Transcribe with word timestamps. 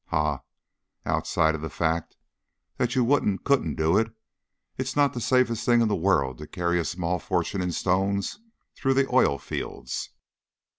Ha! 0.07 0.41
Outside 1.05 1.53
of 1.53 1.61
the 1.61 1.69
fact 1.69 2.17
that 2.77 2.95
you 2.95 3.03
wouldn't, 3.03 3.43
couldn't 3.43 3.75
do 3.75 3.99
it, 3.99 4.11
it's 4.75 4.95
not 4.95 5.13
the 5.13 5.21
safest 5.21 5.63
thing 5.63 5.79
in 5.79 5.89
the 5.89 5.95
world 5.95 6.39
to 6.39 6.47
carry 6.47 6.79
a 6.79 6.85
small 6.85 7.19
fortune 7.19 7.61
in 7.61 7.71
stones 7.71 8.39
through 8.73 8.95
the 8.95 9.07
oil 9.13 9.37
fields." 9.37 10.09